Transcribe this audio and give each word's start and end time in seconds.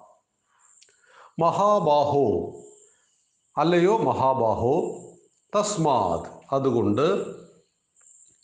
മഹാബാഹോ 1.40 2.54
അല്ലയോ 3.58 3.98
മഹാബാഹോ 3.98 5.03
തസ്മാത് 5.56 6.28
അതുകൊണ്ട് 6.52 7.08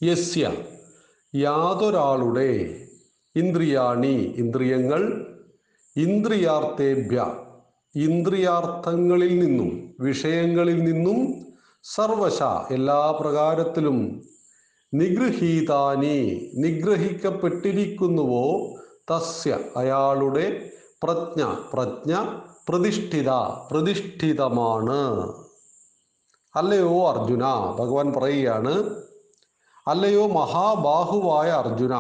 യസ്യ 0.02 0.52
യാതൊരാളുടെ 1.34 2.52
ഇന്ദ്രിയാണി 3.36 4.16
ഇന്ദ്രിയങ്ങൾ 4.36 5.02
ഇന്ദ്രിയാർത്ഥേഭ്യ 5.96 7.20
ഇന്ദ്രിയാർത്ഥങ്ങളിൽ 7.96 9.34
നിന്നും 9.40 9.70
വിഷയങ്ങളിൽ 10.00 10.80
നിന്നും 10.84 11.20
സർവശ 11.86 12.40
എല്ലാ 12.72 13.02
പ്രകാരത്തിലും 13.20 13.98
നിഗൃഹീതാനി 14.94 16.18
നിഗ്രഹിക്കപ്പെട്ടിരിക്കുന്നുവോ 16.56 18.46
തസ്യ 19.12 19.58
അയാളുടെ 19.76 20.46
പ്രജ്ഞ 21.04 21.44
പ്രജ്ഞ 21.74 22.14
പ്രതിഷ്ഠിത 22.70 23.30
പ്രതിഷ്ഠിതമാണ്. 23.72 25.04
അല്ലയോ 26.56 27.08
അർജുന 27.10 27.44
ഭഗവാൻ 27.80 28.14
പറയുകയാണ് 28.14 29.00
അല്ലയോ 29.88 30.28
മഹാബാഹുവായ 30.28 31.50
അർജുന 31.50 31.94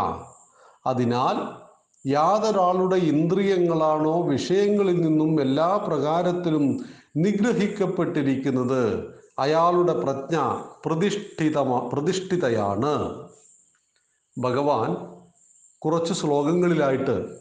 അതിനാൽ 0.85 1.59
യാതൊരാളുടെ 2.07 2.95
ഇന്ദ്രിയങ്ങളാണോ 2.95 4.21
വിഷയങ്ങളിൽ 4.21 5.01
നിന്നും 5.01 5.41
എല്ലാ 5.41 5.75
പ്രകാരത്തിലും 5.87 6.85
നിഗ്രഹിക്കപ്പെട്ടിരിക്കുന്നത്? 7.17 9.13
അയാളുടെ 9.39 9.93
പ്രജ്ഞ 9.93 10.37
പ്രതിഷ്ഠിതമാ 10.85 11.89
പ്രതിഷ്ഠിതയാണ്. 11.93 13.25
ഭഗവാൻ 14.37 14.95
കുറച്ച് 15.77 16.13
ശ്ലോകങ്ങളിലായിട്ട് 16.13 17.35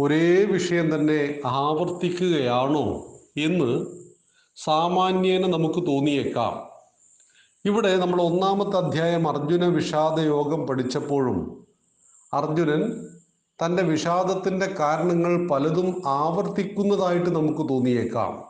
ഒരേ 0.00 0.44
വിഷയം 0.44 0.94
തന്നെ 0.94 1.40
ആവർത്തിക്കുകയാണോ 1.44 3.06
എന്ന് 3.36 3.99
സാമാന്യേന 4.64 5.46
നമുക്ക് 5.46 5.86
തോന്നിയേക്കാം. 5.86 6.70
ഇവിടെ 7.64 7.96
നമ്മൾ 7.96 8.22
ഒന്നാമത്തെ 8.22 8.76
അധ്യായം 8.76 9.28
അർജുന 9.28 9.64
വിഷാദ 9.64 10.20
യോഗം 10.20 10.66
പഠിച്ചപ്പോഴും 10.66 11.66
അർജുനൻ 12.34 13.06
തന്റെ 13.64 13.82
വിഷാദത്തിന്റെ 13.82 14.66
കാരണങ്ങൾ 14.66 15.48
പലതും 15.48 16.02
ആവർത്തിക്കുന്നതായിട്ട് 16.06 17.30
നമുക്ക് 17.30 17.68
തോന്നിയേക്കാം. 17.68 18.44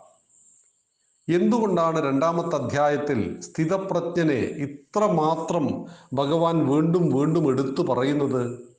എന്തുകൊണ്ടാണ് 1.35 2.07
രണ്ടാമത്തെ 2.07 2.57
അധ്യായത്തിൽ 2.57 3.41
സ്ഥിതപ്രജ്ഞനെ 3.41 4.41
ഇത്ര 4.41 5.05
മാത്രം 5.05 5.85
ഭഗവാൻ 6.13 6.67
വീണ്ടും 6.67 7.09
വീണ്ടും 7.09 7.49
എടുത്തു 7.49 7.83
പറയുന്നത്? 7.83 8.71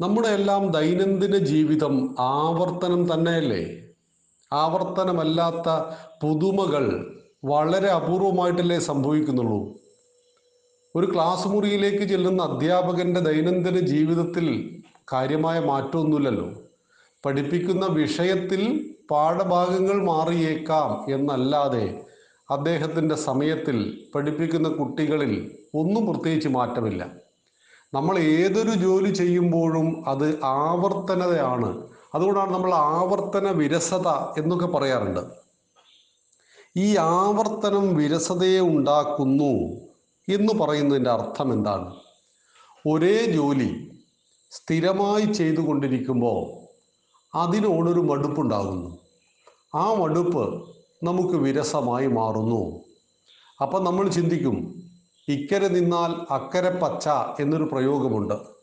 നമ്മുടെ 0.00 0.28
എല്ലാം 0.28 0.70
ദൈനംദിന 0.70 1.38
ജീവിതം 1.38 2.14
ആവർത്തനം 2.20 3.14
തന്നെയല്ലേ? 3.14 3.83
ആവർത്തനമല്ലാത്ത 4.52 5.68
പുതുമകൾ 6.22 7.14
വളരെ 7.44 7.88
അപൂർവമായിട്ടല്ലേ 7.88 8.78
സംഭവിക്കുന്നുള്ളൂ. 8.78 9.68
ഒരു 10.96 11.12
ക്ലാസ് 11.14 11.48
മുറിയിലേക്ക് 11.48 12.04
ചെല്ലുന്ന 12.04 12.42
അധ്യാപകന്റെ 12.42 13.20
ദൈനംദിന 13.20 13.78
ജീവിതത്തിൽ 13.78 14.82
കാര്യമായ 15.12 15.60
മാറ്റമൊന്നുമില്ലല്ലോ. 15.60 16.50
പഠിപ്പിക്കുന്ന 17.26 17.86
വിഷയത്തിൽ 17.86 18.94
പാഠഭാഗങ്ങൾ 19.10 20.02
മാറിയേക്കാം 20.02 21.14
എന്നല്ലാതെ 21.14 22.02
അദ്ദേഹത്തിന്റെ 22.50 23.14
സമയത്തിൽ 23.14 24.04
പഠിപ്പിക്കുന്ന 24.14 24.68
കുട്ടികളിൽ 24.68 25.58
ഒന്നും 25.74 26.06
പ്രത്യേകിച്ച് 26.06 26.48
മാറ്റമില്ല. 26.48 27.06
നമ്മൾ 27.94 28.18
ഏതൊരു 28.18 28.70
ജോലി 28.70 29.10
ചെയ്യുമ്പോഴും 29.10 30.08
അത് 30.08 30.44
ആവർത്തനതയാണ്. 30.44 31.93
അതുകൊണ്ടാണ് 32.14 32.54
നമ്മൾ 32.54 32.74
ആവർത്തന 32.74 33.50
വിരസത 33.50 34.08
എന്നൊക്കെ 34.08 34.66
പറയാറുണ്ട്. 34.66 35.20
ഈ 36.76 36.96
ആവർത്തനം 36.96 37.96
വിരസതയെ 37.96 38.60
ഉണ്ടാക്കുന്നു 38.60 39.80
എന്ന് 40.34 40.52
പറയുന്നതിന്റെ 40.60 41.10
അർത്ഥം 41.10 41.52
എന്താണ്? 41.52 41.94
ഒരേ 42.88 43.24
ജോലി 43.24 43.90
സ്ഥിരമായി 44.50 45.32
ചെയ്തുകൊണ്ടിരിക്കുമ്പോൾ 45.32 46.64
അതിനോടൊരു 47.36 48.00
മടുപ്പുണ്ടാകുന്നു. 48.00 48.98
ആ 49.74 49.94
മടുപ്പ് 49.94 50.74
നമുക്ക് 51.02 51.34
വിരസമായി 51.34 52.06
മാറുന്നു. 52.06 52.84
അപ്പം 53.62 53.84
നമ്മൾ 53.84 54.08
ചിന്തിക്കും 54.08 54.82
ഇക്കരെ 55.28 55.68
നിന്നാൽ 55.68 56.32
അക്കരെ 56.32 56.70
പച്ച 56.70 57.08
എന്നൊരു 57.40 57.64
പ്രയോഗമുണ്ട്. 57.72 58.53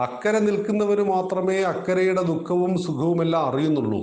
അക്കരെ 0.00 0.38
നിൽക്കുന്നവന് 0.38 1.00
മാത്രമേ 1.00 1.62
അക്കരയുടെ 1.62 2.22
ദുഃഖവും 2.22 2.82
സുഖവുമെല്ലാം 2.82 3.46
അറിയുന്നുള്ളൂ. 3.46 4.00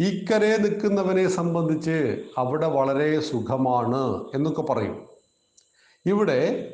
ഇക്കരെ 0.00 0.56
നിൽക്കുന്നവനെ 0.56 1.28
സംബന്ധിച്ച് 1.28 2.24
അവിടെ 2.38 2.66
വളരെ 2.66 3.20
സുഖമാണ് 3.20 4.26
എന്നൊക്കെ 4.34 4.62
പറയും. 4.62 5.08
ഇവിടെ 6.06 6.72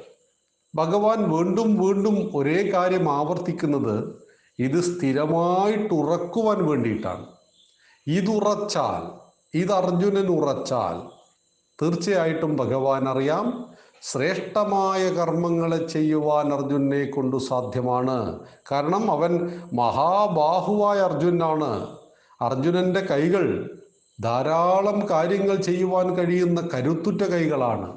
ഭഗവാൻ 0.74 1.30
വീണ്ടും 1.30 1.86
വീണ്ടും 1.86 2.30
ഒരേ 2.34 2.70
കാര്യം 2.70 3.10
ആവർത്തിക്കുന്നത് 3.10 4.22
ഇത് 4.58 4.80
സ്ഥിരമായിട്ട് 4.80 5.94
ഉറക്കുവാൻ 5.94 6.66
വേണ്ടിയിട്ടാണ്. 6.66 7.26
ഇതുറച്ചാൽ 8.06 9.02
ഇത് 9.54 9.72
അർജുനൻ 9.72 10.28
ഉറച്ചാൽ 10.28 11.02
തീർച്ചയായിട്ടും 11.82 12.56
ഭഗവാൻ 12.56 13.08
അറിയാം 13.08 13.71
ശ്രേഷ്ഠമായ 14.02 15.10
കർമ്മങ്ങളെ 15.10 15.86
ചെയ്യുവാൻ 15.86 16.52
അർജുനെ 16.54 17.04
കൊണ്ട് 17.04 17.36
സാധ്യമാണ്. 17.36 18.38
കാരണം 18.72 19.10
അവൻ 19.10 19.60
മഹാബാഹുവായ 19.72 20.98
അർജുനാണ്. 20.98 21.96
അർജുനന്റെ 22.40 23.00
കൈകൾ 23.00 23.70
ധാരാളം 24.20 25.10
കാര്യങ്ങൾ 25.10 25.56
ചെയ്യുവാൻ 25.56 26.16
കഴിയുന്ന 26.16 26.68
കരുത്തുറ്റ 26.74 27.22
കൈകളാണ്. 27.22 27.96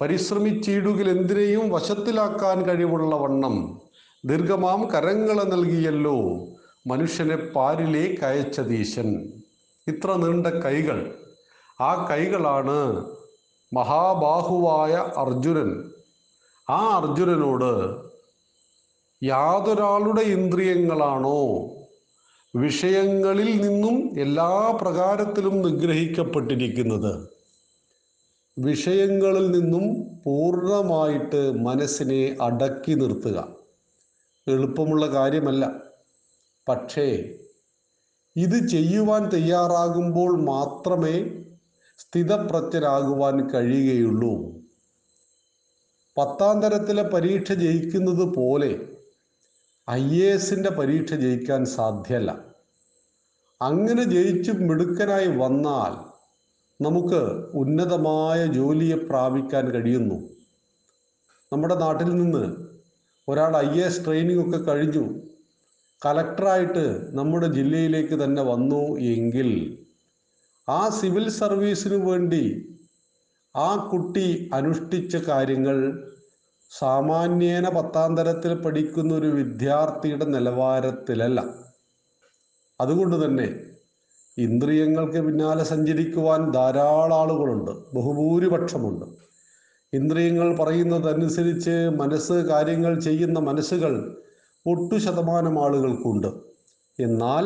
പരിശ്രമിച്ചിടുകിൽ 0.00 1.10
എന്തിനേയും 1.10 1.70
വശത്തിലാക്കാൻ 1.70 2.62
കഴിവുള്ള 2.62 3.16
വണ്ണം. 3.16 3.80
ദീർഘമാം 4.24 4.88
കരങ്ങളെ 4.90 5.44
നൽകിയല്ലോ 5.44 6.16
മനുഷ്യനെ 6.86 7.36
പാരിലേക്ക് 7.36 8.24
അയച്ചതീശൻ 8.24 9.32
ഇത്ര 9.88 10.12
നീണ്ട 10.12 10.46
കൈകൾ. 10.46 11.14
ആ 11.80 12.06
കൈകളാണ് 12.10 13.04
മഹാബാഹുവായ 13.72 14.92
അർജുനൻ. 14.92 15.90
ആ 16.70 16.96
അർജുനനോട് 16.96 18.06
യാതൊരാളുടെ 19.24 20.20
ഇന്ദ്രിയങ്ങളാണോ? 20.20 21.68
വിഷയങ്ങളിൽ 22.56 23.68
നിന്നും 23.68 24.20
എല്ലാ 24.20 24.78
പ്രകാരത്തിലും 24.80 25.62
നിഗ്രഹിക്കപ്പെട്ടിരിക്കുന്നത്. 25.62 27.28
വിഷയങ്ങളിൽ 28.58 29.50
നിന്നും 29.50 30.16
പൂർണമായിട്ട് 30.24 31.58
മനസ്സിനെ 31.58 32.36
അടക്കി 32.40 32.92
നിർത്തുക. 32.92 33.48
എളുപ്പമുള്ള 34.48 35.06
കാര്യമല്ല. 35.06 35.72
പക്ഷേ 36.68 37.34
ഇത് 38.36 38.68
ചെയ്യുവാൻ 38.68 39.28
തയ്യാറാകുമ്പോൾ 39.28 40.40
മാത്രമേ 40.40 41.45
സ്ഥിതപ്രജ്ഞരാകുവാൻ 41.98 43.50
കഴിയുകയുള്ളൂ. 43.50 44.56
പത്താം 46.18 46.62
തരത്തിലെ 46.62 47.02
പരീക്ഷ 47.02 47.52
ജയിക്കുന്നത് 47.52 48.34
പോലെ 48.34 48.88
ഐ 49.90 50.20
എ 50.20 50.26
എസിന്റെ 50.26 50.70
പരീക്ഷ 50.70 51.14
ജയിക്കാൻ 51.14 51.64
സാധ്യല്ല. 51.64 52.44
അങ്ങനെ 53.62 54.04
ജയിച്ച് 54.04 54.52
മിടുക്കനായി 54.52 55.26
വന്നാൽ 55.26 56.16
നമുക്ക് 56.84 57.20
ഉന്നതമായ 57.54 58.46
ജോലിയെ 58.46 58.96
പ്രാപിക്കാൻ 58.96 59.70
കഴിയുന്നു. 59.70 60.14
നമ്മുടെ 61.52 61.74
നാട്ടിൽ 61.74 62.16
നിന്ന് 62.16 62.56
ഒരാൾ 63.28 63.56
ഐ 63.56 63.80
എ 63.80 63.84
എസ് 63.84 64.04
ട്രെയിനിങ് 64.04 64.48
ഒക്കെ 64.48 64.58
കഴിഞ്ഞു. 64.58 65.20
കലക്ടറായിട്ട് 66.06 67.16
നമ്മുടെ 67.16 67.46
ജില്ലയിലേക്ക് 67.46 68.24
തന്നെ 68.24 68.42
വന്നു 68.42 68.98
എങ്കിൽ 68.98 69.78
ആ 70.68 70.88
സിവിൽ 70.88 71.28
സർവീസിന് 71.28 71.94
വേണ്ടി 71.94 72.68
ആ 73.56 73.88
കുട്ടി 73.92 74.50
അനുഷ്ഠിച്ച 74.54 75.16
കാര്യങ്ങൾ 75.16 76.02
സാമാന്യേന 76.78 77.68
പത്താം 77.68 78.16
തരത്തിൽ 78.16 78.54
പഠിക്കുന്ന 78.54 79.14
ഒരു 79.14 79.26
വിദ്യാർത്ഥിയുടെ 79.26 80.24
നിലവാരത്തിലല്ല. 80.24 81.40
അതുകൊണ്ട് 82.80 83.24
തന്നെ 83.24 83.60
ഇന്ദ്രിയങ്ങൾക്ക് 84.38 85.26
പിന്നാലെ 85.26 85.64
സഞ്ചരിക്കുവാൻ 85.64 86.50
ധാരാളം 86.50 87.16
ആളുകളുണ്ട്. 87.16 87.70
ബഹുഭൂരിപക്ഷമുണ്ട്. 87.70 89.04
ഇന്ദ്രിയങ്ങൾ 89.92 90.56
പറയുന്നതനുസരിച്ച് 90.56 91.90
മനസ്സ് 91.96 92.32
കാര്യങ്ങൾ 92.32 93.00
ചെയ്യുന്ന 93.00 93.38
മനസ്സുകൾ 93.38 94.22
ഒട്ടു 94.66 94.94
ശതമാനം 94.94 95.64
ആളുകൾക്കുണ്ട്. 95.64 96.26
എന്നാൽ 97.00 97.44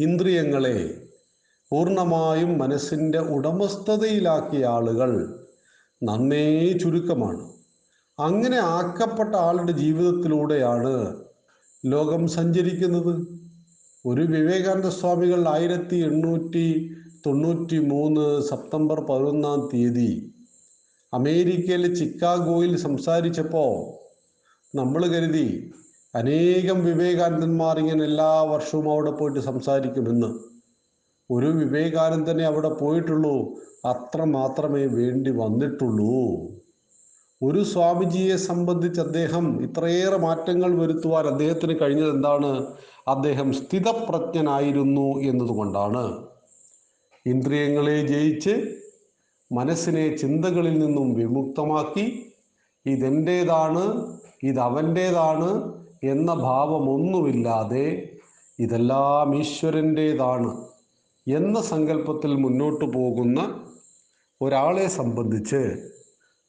ഇന്ദ്രിയങ്ങളെ 0.00 1.03
പൂർണമായും 1.70 2.58
മനസ്സിന്റെ 2.58 3.18
ഉടമസ്ഥതയിലാക്കിയ 3.18 4.66
ആളുകൾ 4.66 5.10
നന്നേ 6.02 6.72
ചുരുക്കമാണ്. 6.72 7.52
അങ്ങനെ 8.18 8.56
ആക്കപ്പെട്ട 8.56 9.34
ആളുടെ 9.34 9.72
ജീവിതത്തിലൂടെയാണ് 9.72 11.22
ലോകം 11.86 12.28
സഞ്ചരിക്കുന്നത്. 12.28 13.26
ഒരു 14.06 14.22
വിവേകാനന്ദ 14.22 14.88
സ്വാമികൾ 14.88 15.48
ആയിരത്തി 15.48 15.96
എണ്ണൂറ്റി 15.96 16.90
തൊണ്ണൂറ്റി 17.26 17.78
മൂന്ന് 17.78 18.42
സെപ്റ്റംബർ 18.42 19.00
പതിനൊന്നാം 19.00 19.70
തീയതി 19.74 20.32
അമേരിക്കയിലെ 21.14 21.94
ചിക്കാഗോയിൽ 21.94 22.76
സംസാരിച്ചപ്പോൾ 22.76 23.74
നമ്മൾ 24.76 25.06
കരുതി 25.06 25.74
അനേകം 26.14 26.84
വിവേകാനന്ദന്മാർ 26.84 27.78
ഇങ്ങനെ 27.78 28.04
എല്ലാ 28.04 28.42
വർഷവും 28.42 28.92
അവിടെ 28.92 29.10
പോയിട്ട് 29.10 29.40
സംസാരിക്കുമെന്ന്. 29.40 30.53
ഒരു 31.30 31.46
വിവേകാനന്ദനെ 31.46 32.44
അവിടെ 32.44 32.68
പോയിട്ടുള്ളൂ. 32.68 33.56
അത്ര 33.86 34.24
മാത്രമേ 34.24 34.86
വേണ്ടി 34.86 35.30
വന്നിട്ടുള്ളൂ. 35.30 36.48
ഒരു 37.42 37.62
സ്വാമിജിയെ 37.62 38.36
സംബന്ധിച്ച് 38.36 39.00
അദ്ദേഹം 39.00 39.62
ഇത്രയേറെ 39.62 40.16
മാറ്റങ്ങൾ 40.16 40.78
വരുത്തുവാൻ 40.78 41.26
അദ്ദേഹത്തിന് 41.26 41.80
കഴിഞ്ഞത് 41.80 42.10
എന്താണ്? 42.10 42.66
അദ്ദേഹം 43.08 43.52
സ്ഥിതപ്രജ്ഞനായിരുന്നു 43.52 45.20
എന്നതുകൊണ്ടാണ്. 45.20 46.26
ഇന്ദ്രിയങ്ങളെ 47.26 48.06
ജയിച്ച് 48.06 48.78
മനസ്സിനെ 49.52 50.16
ചിന്തകളിൽ 50.16 50.78
നിന്നും 50.78 51.14
വിമുക്തമാക്കി 51.14 52.34
ഇതെന്റേതാണ് 52.86 54.14
ഇതവന്റേതാണ് 54.42 55.74
എന്ന 56.04 56.34
ഭാവമൊന്നുമില്ലാതെ 56.34 58.14
ഇതെല്ലാം 58.58 59.38
ഈശ്വരന്റേതാണ് 59.38 60.73
എന്ന 61.28 61.60
സങ്കല്പത്തിൽ 61.60 62.34
മുന്നോട്ട് 62.34 62.84
പോകുന്ന 62.84 63.64
ഒരാളെ 64.42 64.86
സംബന്ധിച്ച് 64.86 65.90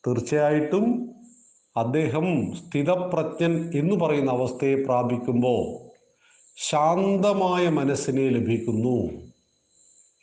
തീർച്ചയായിട്ടും 0.08 1.16
അദ്ദേഹം 1.78 2.56
സ്ഥിതപ്രജ്ഞൻ 2.56 3.72
എന്ന് 3.76 3.96
പറയുന്ന 3.96 4.32
അവസ്ഥയെ 4.32 4.76
പ്രാപിക്കുമ്പോൾ 4.76 5.86
ശാന്തമായ 6.58 7.70
മനസ്സിനെ 7.70 8.30
ലഭിക്കുന്നു. 8.30 9.10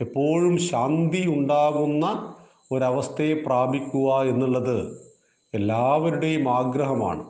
എപ്പോഴും 0.01 0.59
ശാന്തി 0.59 1.29
ഉണ്ടാകുന്ന 1.29 2.35
ഒരവസ്ഥയെ 2.73 3.35
പ്രാപിക്കുക 3.35 4.21
എന്നുള്ളത് 4.21 5.09
എല്ലാവരുടെയും 5.55 6.49
ആഗ്രഹമാണ്. 6.49 7.25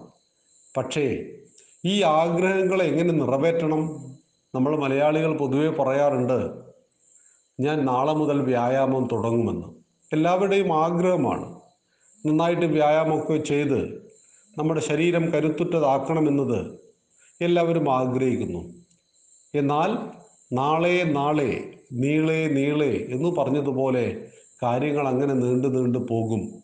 പക്ഷേ 0.77 1.25
ഈ 1.85 2.03
ആഗ്രഹങ്ങളെ 2.03 2.85
എങ്ങനെ 2.85 3.13
നിറവേറ്റണം? 3.13 4.13
നമ്മൾ 4.55 4.77
മലയാളികൾ 4.77 5.39
പൊതുവെ 5.39 5.71
പറയാറുണ്ട് 5.71 6.72
ഞാൻ 7.61 7.87
നാളെ 7.87 8.13
മുതൽ 8.13 8.41
വ്യായാമം 8.41 9.09
തുടങ്ങുമെന്ന്. 9.13 9.67
എല്ലാവരുടെയും 10.13 10.73
ആഗ്രഹമാണ്. 10.73 11.61
നന്നായിട്ട് 12.27 12.67
വ്യായാമമൊക്കെ 12.67 13.37
ചെയ്ത് 13.37 14.11
നമ്മുടെ 14.59 14.81
ശരീരം 14.81 15.33
കരുത്തുറ്റതാക്കണമെന്നത് 15.33 16.79
എല്ലാവരും 17.41 17.93
ആഗ്രഹിക്കുന്നു. 17.93 18.75
എന്നാൽ 19.55 19.99
നാളെ 20.55 21.03
നാളെ 21.03 21.75
നീളെ 21.93 22.47
നീളെ 22.47 23.07
എന്ന് 23.11 23.29
പറഞ്ഞതുപോലെ 23.29 24.29
കാര്യങ്ങൾ 24.63 25.09
അങ്ങനെ 25.09 25.35
നീണ്ടു 25.35 25.69
നീണ്ടു 25.69 25.99
പോകും. 26.11 26.63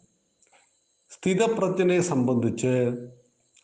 സ്ഥിതപ്രജ്ഞനെ 1.10 2.00
സംബന്ധിച്ച് 2.00 2.96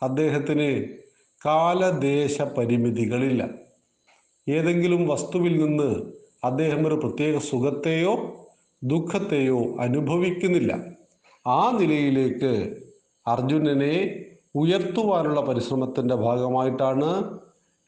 അദ്ദേഹത്തിന് 0.03 0.99
കാലദേശ 1.47 2.43
പരിമിതികളില്ല 2.43 3.49
ഏതെങ്കിലും 4.49 5.09
വസ്തുവിൽ 5.09 5.65
നിന്ന് 5.65 6.13
അദ്ദേഹം 6.45 6.87
ഒരു 6.87 6.95
പ്രത്യേക 6.95 7.39
സുഖത്തെയോ 7.39 8.47
ദുഃഖത്തെയോ 8.83 9.77
അനുഭവിക്കുന്നില്ല. 9.81 10.79
ആ 11.47 11.71
നിലയിലേക്ക് 11.71 12.83
അർജുനനെ 13.27 14.25
ഉയർത്തുവാനുള്ള 14.55 15.41
പരിശ്രമത്തിന്റെ 15.41 16.15
ഭാഗമായിട്ടാണ് 16.15 17.39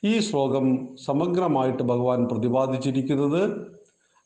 ഈ 0.04 0.18
ശ്ലോകം 0.18 0.96
സമഗ്രമായിട്ട് 0.96 1.82
ഭഗവാൻ 1.82 2.24
പ്രതിപാദിച്ചിരിക്കുന്നത്. 2.24 3.72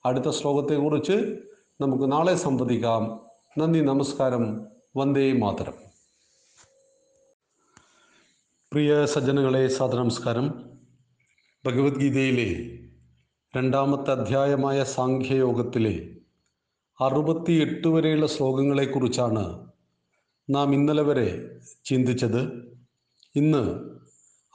അടുത്ത 0.07 0.31
ശ്ലോകത്തെക്കുറിച്ച് 0.31 1.37
നമുക്ക് 1.81 2.13
നാളെ 2.13 2.35
സംവദിക്കാം. 2.35 3.21
നന്ദി 3.59 3.81
നമസ്കാരം. 3.81 4.67
വന്ദേ 4.97 5.33
മാതരം. 5.33 5.75
പ്രിയ 8.73 9.07
സജ്ജനങ്ങളെ 9.07 9.69
സാദനമസ്കാരം 9.69 10.65
ഭഗവത്ഗീതയിലെ 11.67 12.79
രണ്ടാമത്തെ 13.57 14.11
അധ്യായമായ 14.11 14.85
സാഖ്യയോഗത്തിലെ 14.85 16.11
അറുപത്തി 17.01 17.53
എട്ട് 17.53 17.89
വരെയുള്ള 17.89 18.27
ശ്ലോകങ്ങളെക്കുറിച്ചാണ് 18.27 19.67
നാം 20.51 20.75
ഇന്നലെ 20.75 21.03
വരെ 21.03 21.51
ചിന്തിച്ചത്. 21.85 22.53
ഇന്ന് 23.37 23.81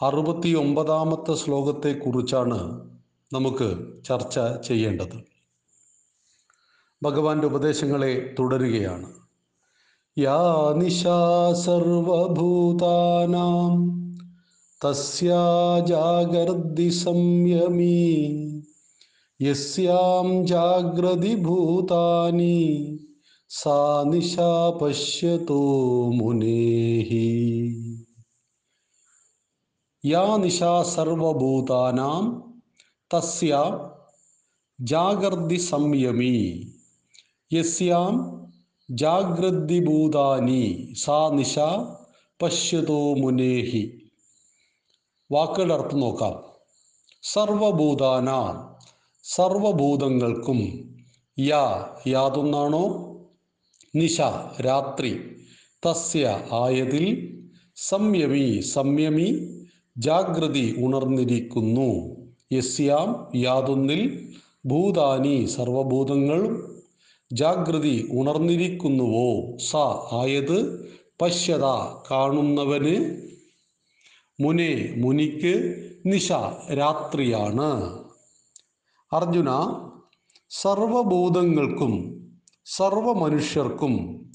അറുപത്തി 0.06 0.56
ഒമ്പതാമത്തെ 0.56 1.36
ശ്ലോകത്തെക്കുറിച്ചാണ് 1.36 2.90
നമുക്ക് 3.34 3.88
ചർച്ച 4.04 4.40
ചെയ്യേണ്ടത്. 4.68 5.26
ഭഗവാന്റെ 7.04 7.48
ഉപദേശങ്ങളെ 7.48 8.36
തുടരുകയാണ്. 8.40 9.14
യാ 10.18 10.74
സർവഭൂതാനാം 11.54 12.36
തസ്യാ 14.86 15.80
സംയമീ 16.90 18.45
യസ്യാം 19.40 20.28
ജാഗ്രതി 20.46 21.32
ഭൂതാനി 21.36 22.60
സാ 23.52 23.80
നിശാ 24.04 24.52
പശ്യതോ 24.82 25.64
മുനേഹി 26.10 27.28
യാ 30.04 30.24
നിശാ 30.38 30.72
സർവഭൂതാനാം 30.84 32.24
തസ്യ 33.12 33.56
ജാഗർദി 34.80 35.60
സംയമി 35.70 36.38
യസ്യാം 37.52 38.16
ജാഗ്രതി 38.90 39.80
ഭൂതാനി 39.80 40.64
സാ 40.94 41.20
നിശ 41.30 41.58
പശ്യതോ 42.40 43.02
മുനേഹി 43.14 43.84
വാക്കുകളുടെ 45.30 45.74
അർത്ഥം 45.74 46.00
നോക്കാം. 46.00 46.36
സർവഭൂതാന 47.24 48.30
സർവഭൂതങ്ങൾക്കും 49.26 50.60
യാ 51.38 51.64
യാതൊന്നാണോ? 52.08 52.84
നിശ 53.96 54.18
രാത്രി 54.68 55.12
തസ്യ 55.84 56.26
ആയതിൽ 56.52 57.06
സംയമി 57.90 58.62
സംയമി 58.74 59.30
ജാഗ്രതി 59.98 60.76
ഉണർന്നിരിക്കുന്നു. 60.86 61.90
യസ്യാം 62.54 63.10
യാതൊന്നിൽ 63.36 64.02
ഭൂതാനി 64.68 65.36
സർവഭൂതങ്ങളും 65.56 66.54
ജാഗ്രതി 67.32 67.98
ഉണർന്നിരിക്കുന്നുവോ? 68.12 69.30
സ 69.70 69.76
ആയത് 70.22 70.58
പശ്യത 71.22 71.66
കാണുന്നവന് 72.12 72.96
മുനെ 74.40 74.74
മുനിക്ക് 74.98 75.54
നിശ 76.06 76.32
രാത്രിയാണ്. 76.72 77.72
അർജുന 79.14 79.50
സർവഭൂതങ്ങൾക്കും 80.50 82.16
സർവമനുഷ്യർക്കും 82.66 84.26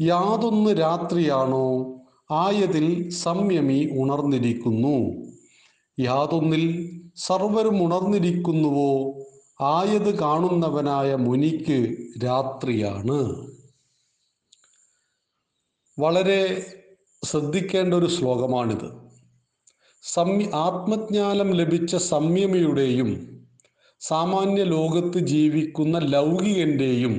യാതൊന്ന് 0.00 0.70
രാത്രിയാണോ? 0.70 1.96
ആയതിൽ 2.30 3.10
സംയമി 3.10 3.90
ഉണർന്നിരിക്കുന്നു. 3.98 5.26
യാതൊന്നിൽ 6.00 6.64
സർവരും 7.16 7.84
ഉണർന്നിരിക്കുന്നുവോ? 7.84 9.20
ആയത് 9.60 10.18
കാണുന്നവനായ 10.18 11.14
മുനിക്ക് 11.14 11.96
രാത്രിയാണ്. 12.24 13.46
വളരെ 15.98 16.66
ശ്രദ്ധിക്കേണ്ട 17.24 17.94
ഒരു 17.94 18.06
ശ്ലോകമാണിത്. 18.06 19.10
സംയ 20.02 20.44
ആത്മജ്ഞാനം 20.44 21.50
ലഭിച്ച 21.50 21.96
സംയമിയുടെയും 21.96 23.39
സാമാന്യ 24.00 24.62
ലോകത്ത് 24.64 25.18
ജീവിക്കുന്ന 25.18 25.98
ലൗകികന്റെയും 25.98 27.14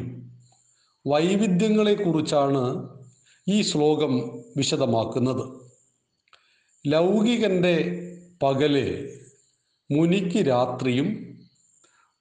വൈവിധ്യങ്ങളെക്കുറിച്ചാണ് 1.07 2.89
ഈ 3.47 3.61
ശ്ലോകം 3.61 4.13
വിശദമാക്കുന്നത്. 4.57 5.43
ലൗകികന്റെ 6.87 7.75
പകൽ 8.43 8.75
മുനിക്ക് 9.91 10.47
രാത്രിയും 10.47 11.07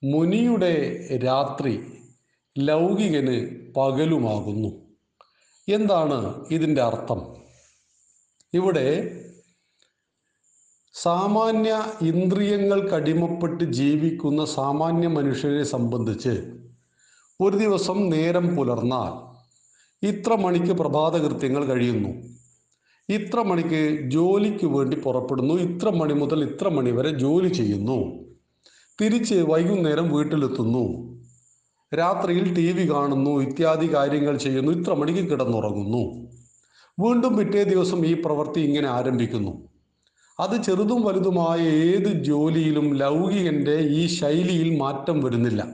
മുനിയുടെ 0.04 0.74
രാത്രി 1.24 1.74
ലൗകികന് 2.58 3.36
പകലുമാകുന്നു. 3.76 4.70
എന്താണ് 5.68 6.48
ഇതിന്റെ 6.50 6.82
അർത്ഥം? 6.82 7.20
ഇവിടെ 8.52 8.86
സാമാന്യ 10.94 11.84
ഇന്ദ്രിയങ്ങൾക്കടിമപ്പെട്ട് 12.02 13.64
ജീവിക്കുന്ന 13.64 14.44
സാമാന്യ 14.44 15.06
മനുഷ്യരെ 15.06 15.64
സംബന്ധിച്ച് 15.64 16.42
ഒരു 17.40 17.56
ദിവസം 17.56 18.10
നേരം 18.10 18.56
പുലർന്നാൽ 18.56 19.12
ഇത്ര 20.06 20.34
മണിക്ക് 20.34 20.72
പ്രഭാതകൃത്യങ്ങൾ 20.72 21.64
കഴിയുന്നു. 21.64 22.08
ഇത്ര 23.08 23.42
മണിക്ക് 23.42 24.10
ജോലിക്ക് 24.10 24.66
വേണ്ടി 24.66 24.96
പുറപ്പെടുന്നു. 24.96 25.54
ഇത്ര 25.54 25.90
മണി 25.90 26.12
മുതൽ 26.12 26.44
ഇത്ര 26.44 26.68
മണി 26.68 26.90
വരെ 26.90 27.10
ജോലി 27.10 27.48
ചെയ്യുന്നു. 27.48 28.12
തിരിച്ച് 29.00 29.34
വൈകുന്നേരം 29.34 30.14
വീട്ടിലെത്തുന്നു. 30.14 30.84
രാത്രിയിൽ 31.94 32.54
ടി 32.54 32.72
വി 32.72 32.90
കാണുന്നു. 32.90 33.40
ഇത്യാദി 33.40 33.94
കാര്യങ്ങൾ 33.94 34.36
ചെയ്യുന്നു. 34.36 34.72
ഇത്ര 34.72 34.94
മണിക്ക് 34.94 35.30
കിടന്നുറങ്ങുന്നു. 35.30 36.28
വീണ്ടും 37.00 37.36
പിറ്റേ 37.36 37.64
ദിവസം 37.64 38.06
ഈ 38.06 38.14
പ്രവൃത്തി 38.14 38.60
ഇങ്ങനെ 38.60 38.88
ആരംഭിക്കുന്നു. 38.88 39.69
അത് 40.40 40.62
ചെറുതും 40.62 41.02
വലുതുമായ 41.02 41.58
ഏത് 41.58 42.10
ജോലിയിലും 42.24 42.94
ലൗകികന്റെ 42.94 43.76
ഈ 43.78 44.06
ശൈലിയിൽ 44.06 44.78
മാറ്റം 44.78 45.20
വരുന്നില്ല. 45.20 45.66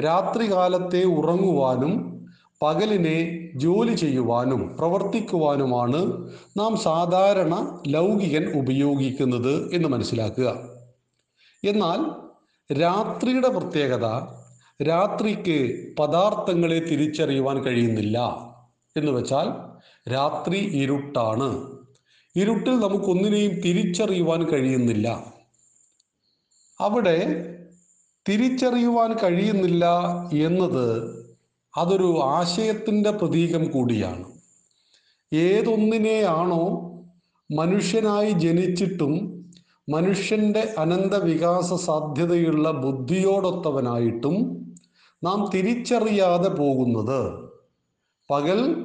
രാത്രികാലത്തെ 0.00 1.02
ഉറങ്ങുവാനും 1.04 1.92
പകലിനെ 2.62 3.50
ജോലി 3.54 3.94
ചെയ്യുവാനും 3.94 4.76
പ്രവർത്തിക്കുവാനുമാണ് 4.78 6.28
നാം 6.56 6.76
സാധാരണ 6.76 7.80
ലൗകികൻ 7.88 8.44
ഉപയോഗിക്കുന്നത് 8.58 9.74
എന്ന് 9.74 9.88
മനസ്സിലാക്കുക. 9.88 10.50
എന്നാൽ 11.64 12.00
രാത്രിയുടെ 12.80 13.48
പ്രത്യേകത 13.48 14.06
രാത്രിക്ക് 14.82 15.58
പദാർത്ഥങ്ങളെ 15.98 16.78
തിരിച്ചറിയുവാൻ 16.78 17.56
കഴിയുന്നില്ല 17.62 18.18
എന്ന് 18.96 19.12
വെച്ചാൽ 19.12 19.48
രാത്രി 20.12 20.58
ഇരുട്ടാണ്. 20.58 21.79
ഇരുട്ടിൽ 22.36 22.70
നമുക്കൊന്നിനെയും 22.70 23.60
തിരിച്ചറിയുവാൻ 23.60 24.44
കഴിയുന്നില്ല. 24.44 25.34
അവിടെ 26.80 27.46
തിരിച്ചറിയുവാൻ 28.28 29.16
കഴിയുന്നില്ല 29.22 29.86
എന്നത് 30.32 31.20
അതൊരു 31.76 32.20
ആശയത്തിന്റെ 32.22 33.10
പ്രതീകം 33.10 33.70
കൂടിയാണ്. 33.70 34.24
ഏതൊന്നിനെയാണോ 35.32 36.86
മനുഷ്യനായി 37.56 38.30
ജനിച്ചിട്ടും 38.30 39.40
മനുഷ്യന്റെ 39.88 40.74
അനന്ത 40.78 41.14
വികാസ 41.14 41.72
സാധ്യതയുള്ള 41.72 42.70
ബുദ്ധിയോടൊത്തവനായിട്ടും 42.70 44.36
നാം 45.24 45.50
തിരിച്ചറിയാതെ 45.54 46.48
പോകുന്നത് 46.48 47.50
പകൽ 48.30 48.84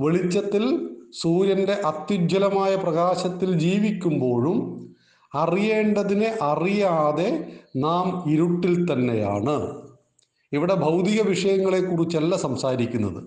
വെളിച്ചത്തിൽ 0.00 0.85
സൂര്യന്റെ 1.20 1.72
അത്യുജ്വലമായ 1.72 2.76
പ്രകാശത്തിൽ 2.76 3.58
ജീവിക്കുമ്പോഴും 3.58 4.86
അറിയേണ്ടതിനെ 5.34 6.34
അറിയാതെ 6.42 7.46
നാം 7.76 8.30
ഇരുട്ടിൽ 8.30 8.92
തന്നെയാണ്. 8.92 9.82
ഇവിടെ 10.52 10.74
ഭൗതിക 10.74 11.22
വിഷയങ്ങളെ 11.22 11.26
വിഷയങ്ങളെക്കുറിച്ചല്ല 11.28 12.36
സംസാരിക്കുന്നത്. 12.36 13.20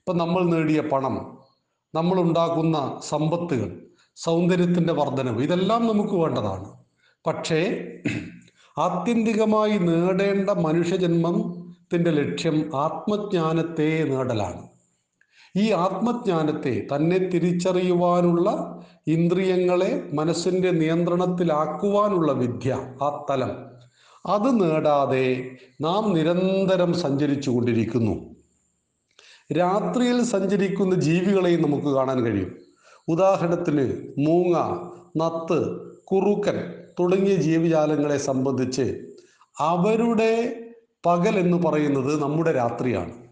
ഇപ്പം 0.00 0.16
നമ്മൾ 0.16 0.42
നേടിയ 0.44 0.80
പണം 0.80 1.38
നമ്മൾ 1.94 2.20
ഉണ്ടാക്കുന്ന 2.20 3.00
സമ്പത്തുകൾ 3.08 3.86
സൗന്ദര്യത്തിന്റെ 4.16 4.92
വർധനവ് 4.92 5.42
ഇതെല്ലാം 5.42 5.86
നമുക്ക് 5.86 6.14
വേണ്ടതാണ്. 6.14 6.68
പക്ഷേ 7.26 7.60
ആത്യന്തികമായി 8.78 9.78
നേടേണ്ട 9.78 10.50
മനുഷ്യജന്മത്തിന്റെ 10.50 12.10
ലക്ഷ്യം 12.10 12.76
ആത്മജ്ഞാനത്തെ 12.76 14.04
നേടലാണ്. 14.04 14.69
ഈ 15.56 15.70
ആത്മജ്ഞാനത്തെ 15.70 16.86
തന്നെ 16.94 17.18
തിരിച്ചറിയുവാനുള്ള 17.18 18.80
ഇന്ദ്രിയങ്ങളെ 19.06 20.10
മനസ്സിന്റെ 20.12 20.70
നിയന്ത്രണത്തിലാക്കുവാനുള്ള 20.70 22.32
വിദ്യ 22.32 22.72
ആ 23.02 23.26
തലം. 23.30 23.70
അത് 24.26 24.60
നേടാതെ 24.60 25.50
നാം 25.80 26.14
നിരന്തരം 26.14 26.92
സഞ്ചരിച്ചു 26.92 27.50
കൊണ്ടിരിക്കുന്നു. 27.50 28.34
രാത്രിയിൽ 29.58 30.22
സഞ്ചരിക്കുന്ന 30.22 30.94
ജീവികളെയും 30.94 31.62
നമുക്ക് 31.62 31.86
കാണാൻ 31.86 32.20
കഴിയും. 32.20 32.58
ഉദാഹരണത്തിന് 33.08 33.84
മൂങ്ങ 34.26 34.58
നത്ത് 35.16 35.90
കുറുക്കൻ 36.04 36.74
തുടങ്ങിയ 37.00 37.36
ജീവജാലങ്ങളെ 37.36 38.18
സംബന്ധിച്ച് 38.18 39.06
അവരുടെ 39.58 40.56
പകൽ 41.06 41.38
എന്ന് 41.38 41.56
പറയുന്നത് 41.56 42.22
നമ്മുടെ 42.22 42.52
രാത്രിയാണ്. 42.52 43.29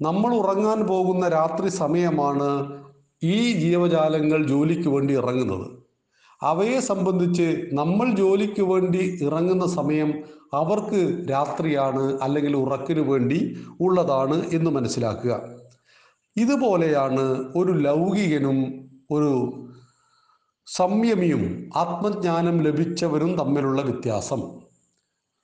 നമ്മൾ 0.00 0.34
ഉറങ്ങാൻ 0.34 0.86
പോകുന്ന 0.86 1.28
രാത്രി 1.28 1.68
സമയമാണ് 1.68 2.82
ഈ 3.22 3.52
ജീവജാലങ്ങൾ 3.52 4.46
ജോലിക്ക് 4.46 4.88
വേണ്ടി 4.88 5.16
ഇറങ്ങുന്നത്. 5.16 5.66
അവയെ 6.42 6.80
സംബന്ധിച്ച് 6.80 7.70
നമ്മൾ 7.72 8.14
ജോലിക്ക് 8.14 8.62
വേണ്ടി 8.62 9.18
ഇറങ്ങുന്ന 9.22 9.66
സമയം 9.66 10.14
അവർക്ക് 10.54 11.30
രാത്രിയാണ് 11.30 12.20
അല്ലെങ്കിൽ 12.22 12.56
ഉറക്കിനു 12.56 13.00
വേണ്ടി 13.00 13.56
ഉള്ളതാണ് 13.80 14.50
എന്ന് 14.52 14.70
മനസ്സിലാക്കുക. 14.70 15.58
ഇതുപോലെയാണ് 16.36 17.52
ഒരു 17.56 17.72
ലൗകികനും 17.72 18.58
ഒരു 19.10 19.32
സംയമിയും 20.66 21.70
ആത്മജ്ഞാനം 21.76 22.62
ലഭിച്ചവരും 22.62 23.38
തമ്മിലുള്ള 23.38 23.82
വ്യത്യാസം. 23.82 24.42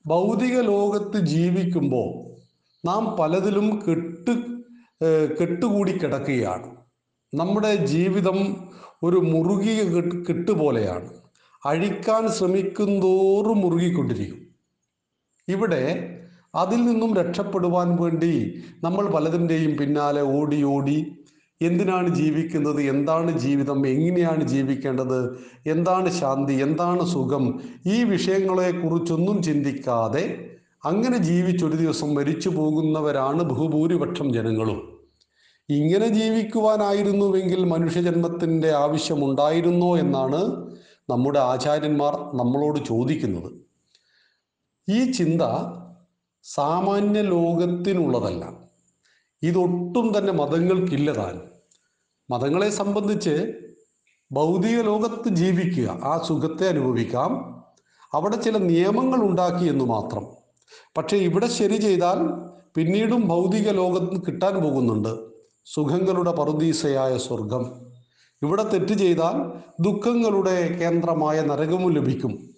ഭൗതിക 0.06 0.60
ലോകത്ത് 0.60 1.18
ജീവിക്കുമ്പോൾ 1.26 2.30
നാം 2.86 3.16
പലതിലും 3.20 3.82
കെട്ട് 3.88 4.09
ഏഹ് 5.00 5.28
കെട്ടുകൂടി 5.38 5.92
കിടക്കുകയാണ്. 5.92 6.68
നമ്മുടെ 7.32 7.72
ജീവിതം 7.86 8.38
ഒരു 9.02 9.18
കെട്ട് 9.94 10.16
കെട്ട് 10.28 10.52
പോലെയാണ് 10.52 11.10
അഴിക്കാൻ 11.62 12.28
ശ്രമിക്കുന്തോറും 12.28 13.58
മുറുകിക്കൊണ്ടിരിക്കും. 13.60 14.40
ഇവിടെ 15.48 15.82
അതിൽ 16.54 16.80
നിന്നും 16.84 17.10
രക്ഷപ്പെടുവാൻ 17.14 17.88
വേണ്ടി 17.96 18.34
നമ്മൾ 18.82 19.04
പലതിന്റെയും 19.06 19.72
പിന്നാലെ 19.76 20.22
ഓടി 20.38 20.64
ഓടി 20.64 20.98
എന്തിനാണ് 21.60 22.08
ജീവിക്കുന്നത് 22.14 22.80
എന്താണ് 22.82 23.30
ജീവിതം 23.38 23.86
എങ്ങനെയാണ് 23.86 24.44
ജീവിക്കേണ്ടത് 24.44 25.18
എന്താണ് 25.66 26.10
ശാന്തി 26.10 26.54
എന്താണ് 26.62 27.04
സുഖം 27.04 27.44
ഈ 27.86 28.04
വിഷയങ്ങളെക്കുറിച്ചൊന്നും 28.04 29.42
ചിന്തിക്കാതെ 29.42 30.24
അങ്ങനെ 30.84 31.18
ജീവിച്ചൊരു 31.18 31.76
ദിവസം 31.76 32.14
മരിച്ചു 32.14 32.48
പോകുന്നവരാണ് 32.48 33.42
ബഹുഭൂരിപക്ഷം 33.42 34.32
ജനങ്ങളും. 34.32 35.08
ഇങ്ങനെ 35.68 36.08
ജീവിക്കുവാനായിരുന്നുവെങ്കിൽ 36.08 37.64
മനുഷ്യജന്മത്തിന്റെ 37.64 38.70
ആവശ്യമുണ്ടായിരുന്നോ 38.70 39.98
എന്നാണ് 39.98 40.70
നമ്മുടെ 41.10 41.38
ആചാര്യന്മാർ 41.38 42.14
നമ്മളോട് 42.14 42.84
ചോദിക്കുന്നത്. 42.84 43.52
ഈ 44.90 45.12
ചിന്ത 45.12 45.42
സാമാന്യ 46.42 47.20
ലോകത്തിനുള്ളതല്ല. 47.20 48.52
ഇതൊട്ടും 49.42 50.18
തന്നെ 50.18 50.32
മതങ്ങൾക്കില്ല 50.32 51.12
താൻ. 51.12 51.40
മതങ്ങളെ 52.30 52.70
സംബന്ധിച്ച് 52.70 53.52
ഭൗതിക 54.32 54.80
ലോകത്ത് 54.80 55.28
ജീവിക്കുക 55.28 56.00
ആ 56.04 56.24
സുഖത്തെ 56.28 56.68
അനുഭവിക്കാം. 56.68 57.62
അവിടെ 58.12 58.36
ചില 58.36 58.58
നിയമങ്ങൾ 58.58 59.22
ഉണ്ടാക്കി 59.22 59.64
എന്ന് 59.64 59.84
മാത്രം. 59.84 60.39
പക്ഷേ 60.96 61.16
ഇവിടെ 61.16 61.46
ശരി 61.46 61.76
ചെയ്താൽ 61.76 62.18
പിന്നീടും 62.74 63.28
ഭൗതിക 63.28 63.70
ലോകത്ത് 63.70 64.26
കിട്ടാൻ 64.26 64.62
പോകുന്നുണ്ട്. 64.62 65.30
സുഖങ്ങളുടെ 65.64 66.32
പറുദീസയായ 66.32 67.18
സ്വർഗം. 67.18 67.90
ഇവിടെ 68.42 68.62
തെറ്റ് 68.62 68.92
ചെയ്താൽ 68.92 69.62
ദുഃഖങ്ങളുടെ 69.80 70.76
കേന്ദ്രമായ 70.78 71.40
നരകവും 71.40 71.92
ലഭിക്കും. 71.92 72.50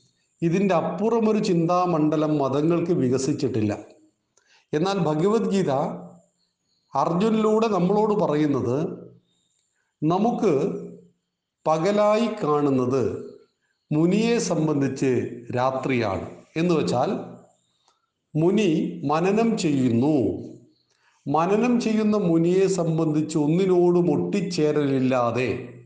ഇതിന്റെ 0.42 0.75
അപ്പുറമൊരു 0.75 1.38
ചിന്താമണ്ഡലം 1.38 2.38
മതങ്ങൾക്ക് 2.38 2.92
വികസിച്ചിട്ടില്ല. 2.92 3.78
എന്നാൽ 4.75 4.99
ഭഗവത്ഗീത 4.99 5.71
അർജുനിലൂടെ 6.95 7.66
നമ്മളോട് 7.66 8.14
പറയുന്നത് 8.14 9.02
നമുക്ക് 10.02 10.83
പകലായി 11.66 12.26
കാണുന്നത് 12.26 13.33
മുനിയെ 13.92 14.38
സംബന്ധിച്ച് 14.38 15.28
രാത്രിയാണ്. 15.57 16.31
എന്ന് 16.57 16.75
വെച്ചാൽ 16.75 17.32
മുനി 18.35 19.01
മനനം 19.05 19.59
ചെയ്യുന്നു. 19.59 20.17
മനനം 21.29 21.81
ചെയ്യുന്ന 21.81 22.17
മുനിയെ 22.17 22.67
സംബന്ധിച്ച് 22.67 23.39
ഒന്നിനോടും 23.39 24.11
ഒട്ടിച്ചേരലില്ലാതെ 24.12 25.81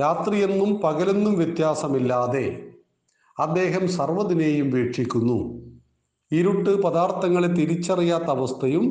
രാത്രിയെന്നും 0.00 0.80
പകലെന്നും 0.84 1.34
വ്യത്യാസമില്ലാതെ 1.38 2.74
അദ്ദേഹം 3.38 3.88
സർവതിനെയും 3.88 4.70
വീക്ഷിക്കുന്നു. 4.70 5.62
ഇരുട്ട് 6.32 6.82
പദാർത്ഥങ്ങളെ 6.82 7.48
തിരിച്ചറിയാത്ത 7.48 8.24
അവസ്ഥയും 8.24 8.84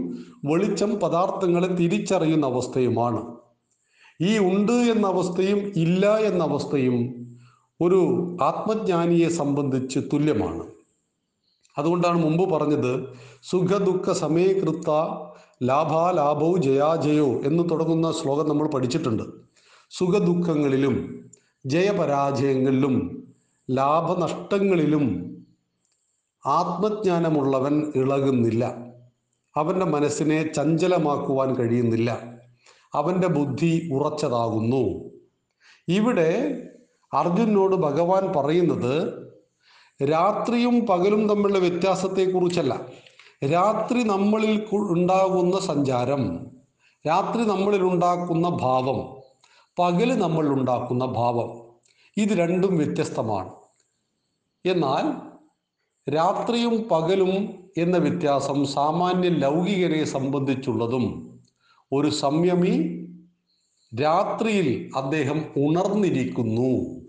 വെളിച്ചം 0.45 0.99
പദാർത്ഥങ്ങളെ 0.99 1.67
തിരിച്ചറിയുന്ന 1.67 2.45
അവസ്ഥയുമാണ്. 2.45 3.21
ഈ 4.21 4.37
ഉണ്ട് 4.37 4.71
എന്ന 4.71 5.07
അവസ്ഥയും 5.07 5.71
ഇല്ല 5.75 6.17
എന്ന 6.17 6.43
അവസ്ഥയും 6.43 6.97
ഒരു 7.81 8.01
ആത്മജ്ഞാനിയെ 8.41 9.29
സംബന്ധിച്ച് 9.29 9.99
തുല്യമാണ്. 10.13 10.80
അതുകൊണ്ടാണ് 11.77 12.23
മുമ്പ് 12.23 12.49
പറഞ്ഞത് 12.49 13.07
സുഖദുഃഖ 13.43 14.11
സമയകൃത്ത 14.11 14.89
ലാഭാലാഭവും 15.63 16.61
ജയാജയോ 16.61 17.27
എന്ന് 17.27 17.69
തുടങ്ങുന്ന 17.69 18.11
ശ്ലോകം 18.11 18.49
നമ്മൾ 18.49 18.67
പഠിച്ചിട്ടുണ്ട്. 18.67 19.23
സുഖദുഃഖങ്ങളിലും 19.89 21.29
ജയപരാജയങ്ങളിലും 21.65 23.27
ലാഭനഷ്ടങ്ങളിലും 23.71 25.31
ആത്മജ്ഞാനമുള്ളവൻ 26.45 27.91
ഇളകുന്നില്ല. 27.95 28.91
അവന്റെ 29.55 29.85
മനസ്സിനെ 29.85 30.53
ചഞ്ചലമാക്കുവാൻ 30.53 31.55
കഴിയുന്നില്ല. 31.55 32.23
അവന്റെ 32.93 33.27
ബുദ്ധി 33.27 33.89
ഉറച്ചതാകുന്നു. 33.93 35.11
ഇവിടെ 35.87 36.61
അർജുനോട് 37.13 37.75
ഭഗവാൻ 37.75 38.33
പറയുന്നത് 38.35 39.20
രാത്രിയും 40.09 40.85
പകലും 40.85 41.27
തമ്മിലുള്ള 41.27 41.59
വ്യത്യാസത്തെക്കുറിച്ചല്ല. 41.59 42.85
രാത്രി 43.53 44.03
നമ്മളിൽ 44.03 44.65
ഉണ്ടാകുന്ന 44.73 45.59
സഞ്ചാരം 45.59 46.45
രാത്രി 47.07 47.43
നമ്മളിൽ 47.43 47.81
ഉണ്ടാക്കുന്ന 47.81 48.49
ഭാവം 48.49 49.21
പകൽ 49.79 50.19
നമ്മൾ 50.19 50.49
ഉണ്ടാക്കുന്ന 50.49 51.05
ഭാവം 51.05 51.77
ഇത് 52.17 52.29
രണ്ടും 52.29 52.77
വ്യത്യസ്തമാണ്. 52.77 53.49
എന്നാൽ 54.65 55.31
രാത്രിയും 56.13 56.87
പകലും 56.91 57.61
എന്ന 57.77 57.97
വ്യത്യാസം 57.97 58.65
സാമാന്യ 58.65 59.29
ലൗകികരെ 59.29 60.03
സംബന്ധിച്ചുള്ളതും 60.03 61.37
ഒരു 61.93 62.09
സംയമി 62.09 62.97
രാത്രിയിൽ 64.01 64.91
അദ്ദേഹം 64.95 65.43
ഉണർന്നിരിക്കുന്നു. 65.57 67.01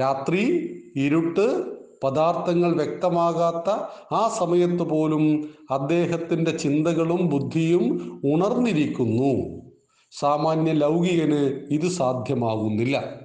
രാത്രി 0.00 0.70
ഇരുട്ട് 0.96 1.69
പദാർത്ഥങ്ങൾ 2.02 2.74
വ്യക്തമാകാത്ത 2.74 3.72
ആ 4.14 4.28
സമയത്ത് 4.38 4.82
പോലും 4.82 5.54
അദ്ദേഹത്തിന്റെ 5.70 6.50
ചിന്തകളും 6.50 7.28
ബുദ്ധിയും 7.28 8.20
ഉണർന്നിരിക്കുന്നു. 8.24 9.60
സാമാന്യ 10.10 10.72
ലൗകികന് 10.72 11.68
ഇത് 11.70 11.88
സാധ്യമാകുന്നില്ല. 11.88 13.20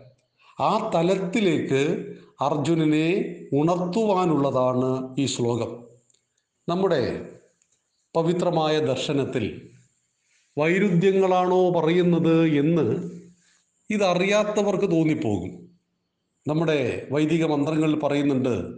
ആ 0.60 0.92
തലത്തിലേക്ക് 0.96 2.14
അർജുനനെ 2.42 3.36
ഉണർത്തുവാനുള്ളതാണ് 3.54 5.16
ഈ 5.20 5.26
ശ്ലോകം. 5.26 5.86
നമ്മുടെ 6.70 7.30
പവിത്രമായ 8.16 8.80
ദർശനത്തിൽ 8.80 9.70
വൈരുദ്ധ്യങ്ങളാണോ 10.58 11.70
പറയുന്നത് 11.70 12.48
എന്ന് 12.48 13.10
ഇതറിയാത്തവർക്ക് 13.90 14.92
തോന്നിപ്പോകും. 14.92 15.65
നമ്മുടെ 16.48 17.08
വൈദിക 17.12 17.46
മന്ത്രങ്ങളിൽ 17.46 18.00
പറയുന്നുണ്ട് 18.00 18.74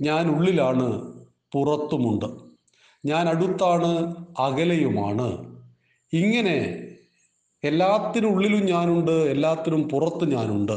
ഞാൻ 0.00 0.36
ഉള്ളിലാണ് 0.36 1.12
പുറത്തുമുണ്ട്. 1.52 2.26
ഞാൻ 3.06 3.28
അടുത്താണ് 3.28 4.14
അകലെയുമാണ്. 4.38 5.56
ഇങ്ങനെ 6.12 6.88
എല്ലാത്തിനും 7.64 8.28
ഉള്ളിലും 8.28 8.66
ഞാനുണ്ട് 8.66 9.10
എല്ലാത്തിനും 9.10 9.88
പുറത്ത് 9.88 10.30
ഞാനുണ്ട്. 10.30 10.72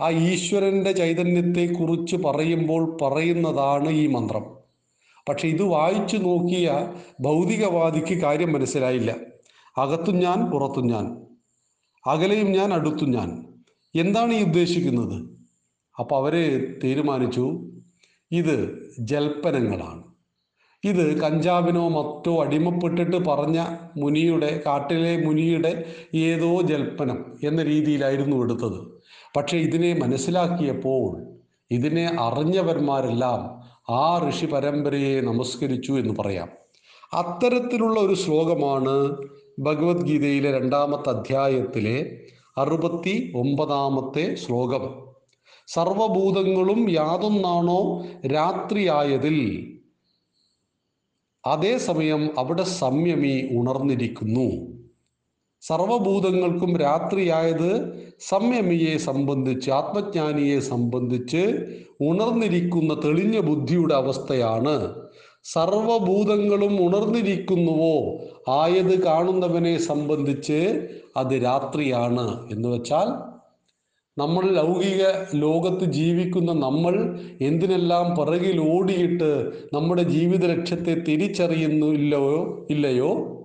ആ 0.00 0.10
ഈശ്വരന്റെ 0.10 0.92
ചൈതന്യത്തെക്കുറിച്ച് 0.92 2.16
പറയുമ്പോൾ 2.16 2.98
പറയുന്നതാണ് 3.02 3.88
ഈ 3.88 4.06
മന്ത്രം. 4.06 4.56
പക്ഷെ 5.28 5.48
ഇത് 5.48 5.62
വായിച്ചു 5.62 6.16
നോക്കിയ 6.16 6.92
ഭൗതികവാദിക്ക് 7.20 8.22
കാര്യം 8.22 8.52
മനസ്സിലായില്ല. 8.52 9.16
അകത്തും 9.78 10.18
ഞാൻ 10.18 10.50
പുറത്തും 10.50 10.86
ഞാൻ. 10.86 11.26
അകലെയും 12.06 12.52
ഞാൻ 12.52 12.74
അടുത്തും 12.74 13.10
ഞാൻ. 13.10 13.54
എന്താണ് 13.94 14.32
ഈ 14.32 14.42
ഉദ്ദേശിക്കുന്നത്? 14.42 15.37
അപ്പോൾ 15.98 16.16
അവർ 16.16 16.34
തീരുമാനിച്ചു 16.84 17.60
ഇത് 18.30 18.88
ജൽപ്പനങ്ങളാണ്. 18.98 20.02
ഇത് 20.84 21.20
കഞ്ചാവിനോ 21.20 21.88
മറ്റോ 21.88 22.44
അടിമപ്പെട്ടിട്ട് 22.44 23.16
പറഞ്ഞ 23.16 23.64
മുനിയുടെ 23.96 24.62
കാട്ടിലെ 24.66 25.24
മുനിയുടെ 25.24 25.84
ഏതോ 26.14 26.60
ജൽപ്പനം 26.60 27.38
എന്ന 27.44 27.62
രീതിയിലായിരുന്നു 27.62 28.44
എടുത്തത്. 28.44 28.98
പക്ഷേ 29.36 29.58
ഇതിനെ 29.58 29.94
മനസ്സിലാക്കിയപ്പോൾ 29.94 31.38
ഇതിനെ 31.70 32.16
അറിഞ്ഞവന്മാരെല്ലാം 32.20 33.68
ആ 33.90 34.30
ഋഷി 34.30 34.46
പരമ്പരയെ 34.46 35.20
നമസ്കരിച്ചു 35.20 35.92
എന്ന് 35.92 36.14
പറയാം. 36.18 36.48
അത്തരത്തിലുള്ള 37.12 38.00
ഒരു 38.00 38.14
ശ്ലോകമാണ് 38.14 39.16
ഭഗവത്ഗീതയിലെ 39.58 40.58
രണ്ടാമത്തെ 40.58 41.10
അധ്യായത്തിലെ 41.10 42.20
അറുപത്തി 42.58 43.32
ഒമ്പതാമത്തെ 43.36 44.34
ശ്ലോകം. 44.34 45.07
സർവഭൂതങ്ങളും 45.74 46.90
യാതൊന്നാണോ 46.90 48.04
രാത്രിയായതിൽ? 48.26 49.38
അതേസമയം 51.46 52.30
അവിടെ 52.38 52.62
സംയമി 52.62 53.48
ഉണർന്നിരിക്കുന്നു. 53.58 54.48
സർവഭൂതങ്ങൾക്കും 55.62 56.76
രാത്രിയായത് 56.76 57.70
സംയമിയെ 58.20 58.96
സംബന്ധിച്ച് 58.96 59.70
ആത്മജ്ഞാനിയെ 59.70 60.58
സംബന്ധിച്ച് 60.58 61.42
ഉണർന്നിരിക്കുന്ന 62.00 62.94
തെളിഞ്ഞ 62.94 63.38
ബുദ്ധിയുടെ 63.40 63.94
അവസ്ഥയാണ്. 63.94 64.76
സർവഭൂതങ്ങളും 65.44 66.86
ഉണർന്നിരിക്കുന്നുവോ? 66.86 67.96
ആയത് 68.48 69.02
കാണുന്നവനെ 69.02 69.78
സംബന്ധിച്ച് 69.78 70.60
അത് 71.16 71.34
രാത്രിയാണ് 71.44 72.48
എന്ന് 72.50 72.68
വെച്ചാൽ 72.68 73.37
നമ്മൾ 74.18 74.50
ലൗകിക 74.50 75.06
ലോകത്ത് 75.34 75.84
ജീവിക്കുന്ന 75.84 76.52
നമ്മൾ 76.52 77.20
എന്തിനെല്ലാം 77.40 78.16
പിറകിൽ 78.16 78.60
ഓടിയിട്ട് 78.60 79.52
നമ്മുടെ 79.74 80.02
ജീവിത 80.02 80.44
ലക്ഷ്യത്തെ 80.44 80.94
തിരിച്ചറിയുന്നില്ലയോ 80.94 82.66
ഇല്ലയോ? 82.70 83.42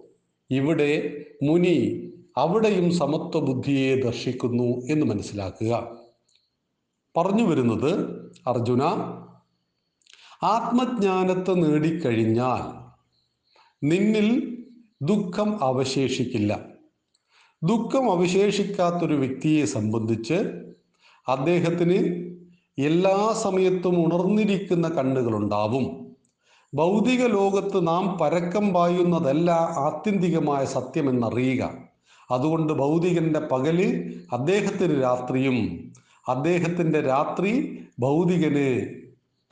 ഇവിടെ 0.51 1.25
മുനി 1.43 2.09
അവിടെയും 2.37 2.91
സമത്വ 2.91 3.39
ബുദ്ധിയെ 3.39 3.95
ദർശിക്കുന്നു 3.95 4.63
എന്ന് 4.63 5.05
മനസ്സിലാക്കുക. 5.05 5.91
പറഞ്ഞു 7.17 7.43
വരുന്നത് 7.43 7.91
അർജുന 8.47 8.83
ആത്മജ്ഞാനത്തെ 10.43 11.53
നേടിക്കഴിഞ്ഞാൽ 11.53 12.83
നിന്നിൽ 13.85 14.57
ദുഃഖം 15.01 15.63
അവശേഷിക്കില്ല. 15.63 16.72
ദുഃഖം 17.63 18.11
അവശേഷിക്കാത്തൊരു 18.11 19.13
വ്യക്തിയെ 19.13 19.65
സംബന്ധിച്ച് 19.65 20.37
അദ്ദേഹത്തിന് 21.27 21.97
എല്ലാ 22.77 23.33
സമയത്തും 23.33 23.95
ഉണർന്നിരിക്കുന്ന 24.05 24.87
കണ്ണുകളുണ്ടാവും. 24.87 25.85
ഭൗതിക 26.73 27.21
ലോകത്ത് 27.27 27.87
നാം 27.87 28.17
പരക്കം 28.17 28.73
പായുന്നതല്ല 28.73 29.49
ആത്യന്തികമായ 29.77 30.65
സത്യമെന്നറിയുക 30.65 31.63
അതുകൊണ്ട് 32.31 32.73
ഭൗതികന്റെ 32.73 33.39
പകൽ 33.39 33.79
അദ്ദേഹത്തിന് 34.31 35.01
രാത്രിയും. 35.01 35.57
അദ്ദേഹത്തിന്റെ 36.27 37.01
രാത്രി 37.01 37.81
ഭൗതികന് 37.99 38.67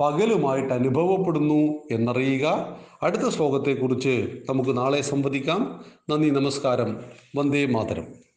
പകലുമായിട്ട് 0.01 0.73
അനുഭവപ്പെടുന്നു 0.73 1.83
എന്നറിയുക. 1.91 2.77
അടുത്ത 3.03 3.29
ശ്ലോകത്തെക്കുറിച്ച് 3.29 4.41
നമുക്ക് 4.49 4.77
നാളെ 4.77 5.01
സംവദിക്കാം. 5.01 5.85
നന്ദി 6.09 6.29
നമസ്കാരം. 6.29 7.01
വന്ദേ 7.35 7.65
മാതരം. 7.65 8.30